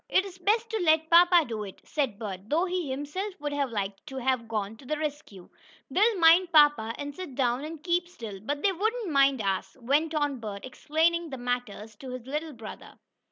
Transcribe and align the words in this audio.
"It's 0.09 0.39
best 0.39 0.67
to 0.71 0.79
let 0.79 1.11
papa 1.11 1.45
do 1.47 1.63
it," 1.63 1.79
said 1.83 2.17
Bert, 2.17 2.49
though 2.49 2.65
he 2.65 2.89
himself 2.89 3.35
would 3.39 3.53
have 3.53 3.69
liked 3.69 4.07
to 4.07 4.17
have 4.17 4.47
gone 4.47 4.75
to 4.77 4.85
the 4.87 4.97
rescue. 4.97 5.47
"They'll 5.91 6.17
mind 6.17 6.51
papa, 6.51 6.95
and 6.97 7.13
sit 7.15 7.35
down 7.35 7.63
and 7.63 7.83
keep 7.83 8.07
still, 8.07 8.39
but 8.41 8.63
they 8.63 8.71
wouldn't 8.71 9.11
mind 9.11 9.43
us," 9.43 9.77
went 9.79 10.15
on 10.15 10.39
Bert, 10.39 10.65
explaining 10.65 11.29
matters 11.37 11.93
to 11.97 12.09
his 12.13 12.25
little 12.25 12.53
brother. 12.53 12.97